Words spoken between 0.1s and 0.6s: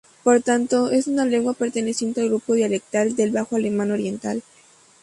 Por